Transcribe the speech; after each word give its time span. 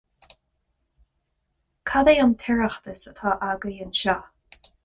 cad 1.91 2.09
é 2.13 2.17
an 2.23 2.33
t-oireachtas 2.43 3.07
atá 3.13 3.37
agaibh 3.53 3.85
anseo? 3.87 4.21